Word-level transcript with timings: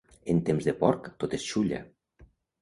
En 0.31 0.39
temps 0.47 0.69
de 0.69 0.73
porc 0.79 1.09
tot 1.25 1.37
és 1.39 1.45
xulla. 1.51 1.83